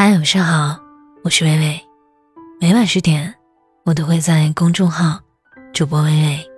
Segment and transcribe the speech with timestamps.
[0.00, 0.78] 嗨，晚上好，
[1.24, 1.80] 我是微微。
[2.60, 3.34] 每晚十点，
[3.84, 5.18] 我都会在公众号
[5.74, 6.50] “主播微微”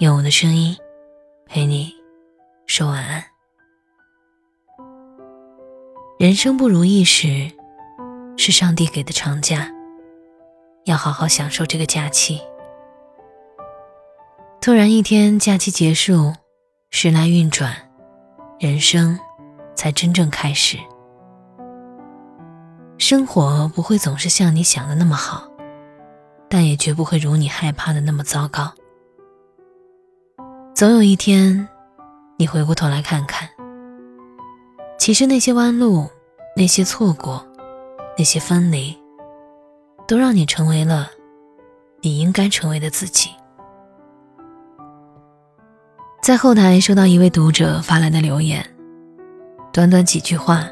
[0.00, 0.74] 用我的声音
[1.44, 1.92] 陪你
[2.66, 3.22] 说晚安。
[6.18, 7.50] 人生不如意时，
[8.38, 9.70] 是上帝给的长假，
[10.86, 12.40] 要好好享受这个假期。
[14.58, 16.32] 突然一天假期结束，
[16.90, 17.76] 时来运转，
[18.58, 19.20] 人生
[19.76, 20.78] 才真正开始。
[23.00, 25.48] 生活不会总是像你想的那么好，
[26.50, 28.70] 但也绝不会如你害怕的那么糟糕。
[30.74, 31.66] 总有一天，
[32.36, 33.48] 你回过头来看看，
[34.98, 36.06] 其实那些弯路、
[36.54, 37.42] 那些错过、
[38.18, 38.94] 那些分离，
[40.06, 41.08] 都让你成为了
[42.02, 43.30] 你应该成为的自己。
[46.22, 48.62] 在后台收到一位读者发来的留言，
[49.72, 50.68] 短短几句话，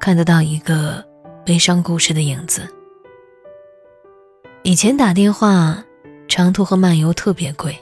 [0.00, 1.06] 看得到一个。
[1.46, 2.68] 悲伤故事的影子。
[4.64, 5.80] 以前打电话，
[6.26, 7.78] 长途和漫游特别贵，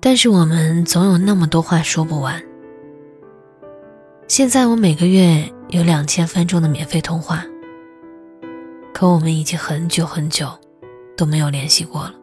[0.00, 2.42] 但是我们总有那么多话说不完。
[4.26, 7.44] 现在我每个月有两千分钟的免费通话，
[8.94, 10.48] 可我们已经很久很久
[11.14, 12.14] 都没有联系过了。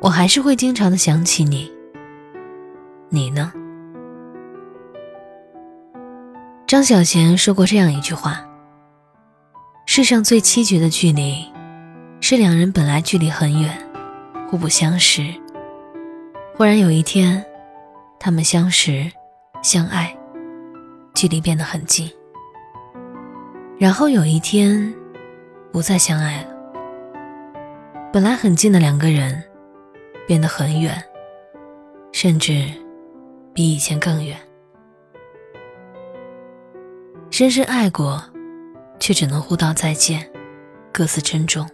[0.00, 1.70] 我还是会经常的想起你，
[3.10, 3.52] 你呢？
[6.76, 8.46] 张小娴说过这样一句话
[9.88, 11.50] ：“世上最凄绝的距离，
[12.20, 13.74] 是两人本来距离很远，
[14.46, 15.24] 互不相识。
[16.54, 17.42] 忽然有一天，
[18.20, 19.10] 他们相识、
[19.62, 20.14] 相爱，
[21.14, 22.10] 距离变得很近。
[23.78, 24.94] 然后有一天，
[25.72, 26.48] 不再相爱了。
[28.12, 29.42] 本来很近的两个人，
[30.26, 31.02] 变得很远，
[32.12, 32.70] 甚至
[33.54, 34.38] 比以前更远。”
[37.36, 38.22] 深深爱过，
[38.98, 40.26] 却只能互道再见，
[40.90, 41.68] 各自珍重，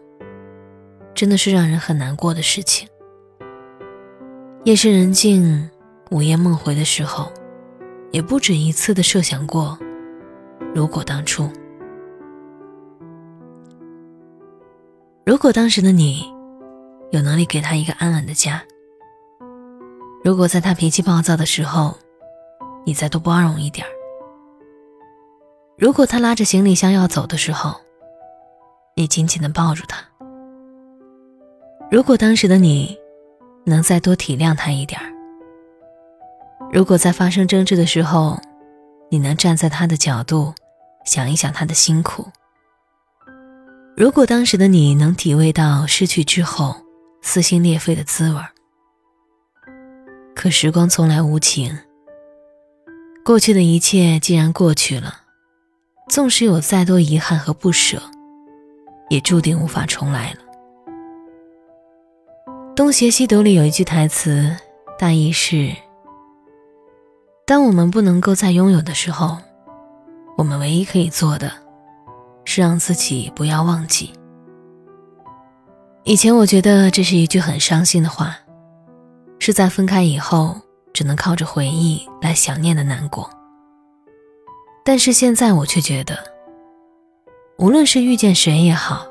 [1.14, 2.88] 真的是让人很难过的事情。
[4.64, 5.70] 夜深人静、
[6.10, 7.32] 午夜梦回的时候，
[8.10, 9.78] 也不止一次的设想过，
[10.74, 11.48] 如果当初，
[15.24, 16.24] 如果当时的你
[17.12, 18.60] 有能力给他一个安稳的家，
[20.24, 21.96] 如果在他脾气暴躁的时候，
[22.84, 24.01] 你再多包容一点儿。
[25.82, 27.74] 如果他拉着行李箱要走的时候，
[28.94, 29.96] 你紧紧的抱住他；
[31.90, 32.96] 如果当时的你
[33.66, 35.10] 能再多体谅他一点儿。
[36.72, 38.40] 如果在发生争执的时候，
[39.10, 40.54] 你能站在他的角度
[41.04, 42.30] 想一想他的辛苦；
[43.96, 46.76] 如果当时的你能体味到失去之后
[47.22, 48.40] 撕心裂肺的滋味
[50.32, 51.76] 可时光从来无情，
[53.24, 55.21] 过去的一切既然过去了。
[56.12, 57.98] 纵使有再多遗憾和不舍，
[59.08, 60.40] 也注定无法重来了。
[62.74, 64.54] 《东邪西毒》里有一句台词，
[64.98, 65.74] 大意是：
[67.46, 69.38] 当我们不能够再拥有的时候，
[70.36, 71.50] 我们唯一可以做的，
[72.44, 74.12] 是让自己不要忘记。
[76.04, 78.36] 以前我觉得这是一句很伤心的话，
[79.38, 80.60] 是在分开以后
[80.92, 83.30] 只能靠着回忆来想念的难过。
[84.84, 86.18] 但是现在我却觉得，
[87.58, 89.06] 无论是遇见谁也好，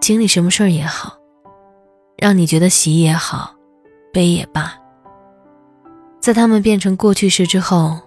[0.00, 1.16] 经历什么事儿也好，
[2.18, 3.54] 让你觉得喜也好，
[4.12, 4.74] 悲也罢，
[6.20, 7.98] 在他们变成过去式之后，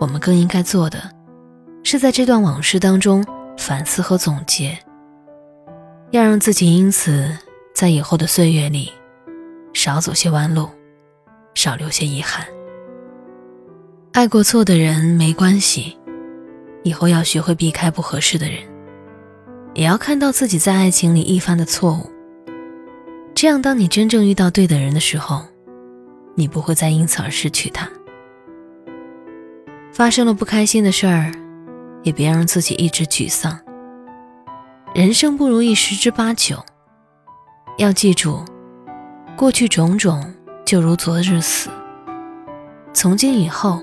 [0.00, 0.98] 我们更应该做的，
[1.84, 3.24] 是在这段往事当中
[3.56, 4.76] 反思和总结，
[6.10, 7.30] 要让自己因此
[7.72, 8.90] 在以后的岁月里，
[9.72, 10.68] 少走些弯路，
[11.54, 12.44] 少留些遗憾。
[14.12, 15.96] 爱过错的人没关系。
[16.82, 18.58] 以后要学会避开不合适的人，
[19.74, 22.10] 也要看到自己在爱情里一犯的错误。
[23.34, 25.42] 这样，当你真正遇到对的人的时候，
[26.34, 27.88] 你不会再因此而失去他。
[29.92, 31.32] 发生了不开心的事儿，
[32.02, 33.58] 也别让自己一直沮丧。
[34.94, 36.64] 人生不如意十之八九，
[37.78, 38.44] 要记住，
[39.36, 41.70] 过去种种就如昨日死，
[42.92, 43.82] 从今以后，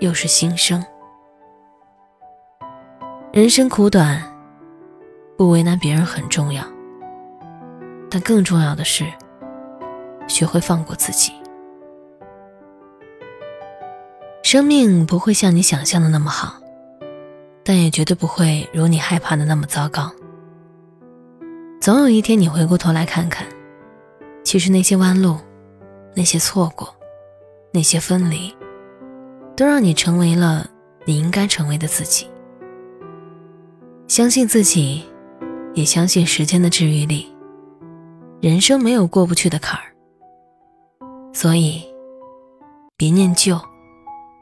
[0.00, 0.84] 又是新生。
[3.36, 4.18] 人生苦短，
[5.36, 6.64] 不为难别人很重要，
[8.10, 9.04] 但更重要的是，
[10.26, 11.34] 学会放过自己。
[14.42, 16.54] 生命不会像你想象的那么好，
[17.62, 20.10] 但也绝对不会如你害怕的那么糟糕。
[21.78, 23.46] 总有一天，你回过头来看看，
[24.44, 25.36] 其实那些弯路，
[26.14, 26.88] 那些错过，
[27.70, 28.56] 那些分离，
[29.54, 30.66] 都让你成为了
[31.04, 32.30] 你应该成为的自己。
[34.16, 35.04] 相信自己，
[35.74, 37.30] 也相信时间的治愈力。
[38.40, 39.92] 人生没有过不去的坎儿，
[41.34, 41.84] 所以
[42.96, 43.60] 别念旧，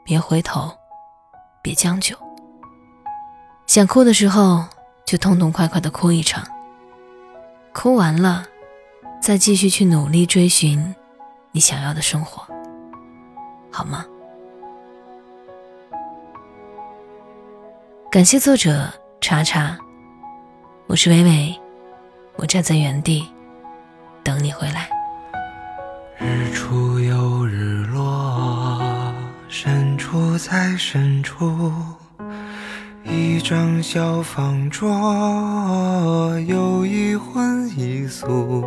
[0.05, 0.71] 别回头，
[1.61, 2.15] 别将就。
[3.67, 4.63] 想哭的时候，
[5.05, 6.47] 就痛痛快快的哭一场。
[7.73, 8.45] 哭完了，
[9.21, 10.95] 再继续去努力追寻
[11.51, 12.47] 你想要的生活，
[13.69, 14.05] 好吗？
[18.09, 18.89] 感谢作者
[19.27, 19.75] 查查，
[20.85, 21.59] 我是伟伟，
[22.35, 23.27] 我站在原地
[24.23, 24.87] 等你回来。
[26.19, 28.79] 日出又日落，
[29.47, 31.73] 深处在深处。
[33.03, 38.63] 一张小方桌，有一荤一素，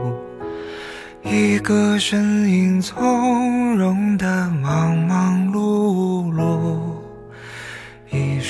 [1.23, 6.88] 一个身影从容的忙忙碌碌，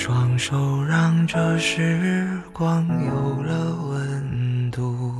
[0.00, 5.12] 双手让这时光有了温度。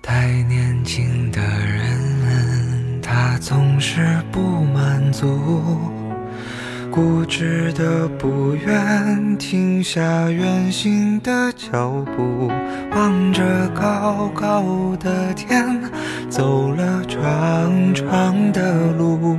[0.00, 5.78] 太年轻的人，他总是不满足。
[6.90, 12.50] 固执的不愿停下远行的脚步，
[12.92, 15.78] 望着高高的天，
[16.30, 19.38] 走了长长的路，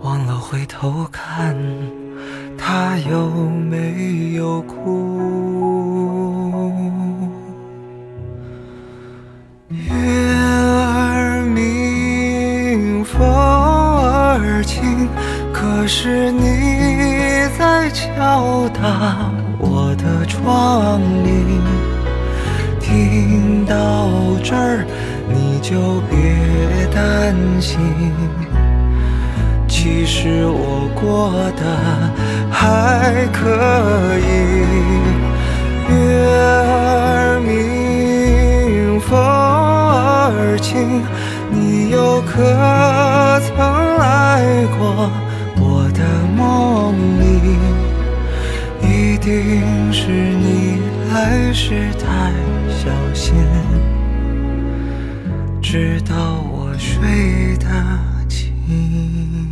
[0.00, 1.54] 忘了回头看，
[2.78, 3.30] 他有
[3.70, 5.00] 没有哭？
[9.70, 15.08] 月儿明，风儿轻。
[15.54, 21.62] 可是你在敲打我的窗棂，
[22.78, 24.10] 听到
[24.44, 24.84] 这儿
[25.30, 27.78] 你就别担心，
[29.86, 31.62] 其实我过得
[32.50, 34.24] 还可以。
[35.88, 35.94] 月
[36.26, 41.02] 儿明，风儿轻，
[41.52, 42.32] 你又可
[43.46, 43.54] 曾
[43.98, 45.08] 来过
[45.60, 46.02] 我的？
[46.36, 47.24] 梦里，
[48.82, 50.80] 一定是你
[51.14, 52.32] 来时太
[52.68, 53.34] 小心，
[55.62, 56.14] 直到
[56.50, 57.66] 我睡得
[58.28, 59.45] 轻。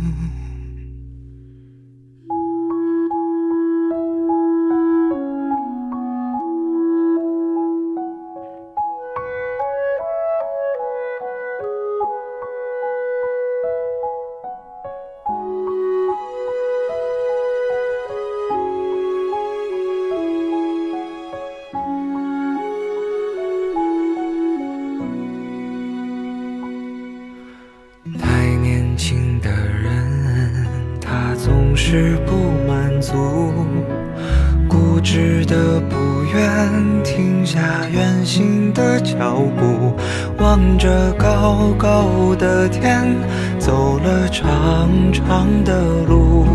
[35.45, 37.59] 的不愿停下
[37.91, 39.95] 远行的脚步，
[40.39, 43.15] 望着高高的天，
[43.59, 46.45] 走了长长的路，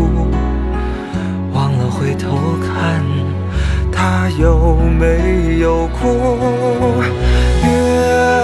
[1.53, 3.01] 忘了回头看，
[3.91, 7.01] 他有没有哭？
[7.63, 7.69] 月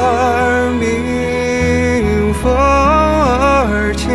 [0.01, 4.09] 儿明，风儿轻，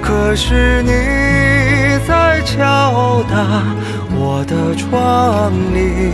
[0.00, 1.26] 可是你。
[2.06, 3.64] 在敲打
[4.38, 6.12] 我的窗棂，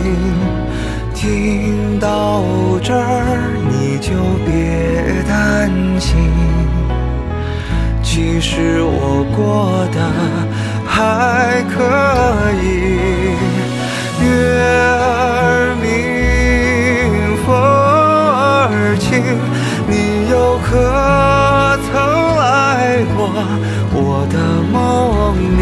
[1.13, 2.41] 听到
[2.81, 4.13] 这儿你就
[4.45, 5.69] 别担
[5.99, 6.31] 心，
[8.01, 9.99] 其实我过得
[10.87, 11.83] 还可
[12.63, 13.35] 以。
[14.23, 14.25] 月
[14.71, 19.19] 儿明，风儿轻，
[19.85, 20.71] 你又可
[21.91, 21.91] 曾
[22.39, 23.19] 来过？
[23.91, 24.39] 我的
[24.71, 25.61] 梦里，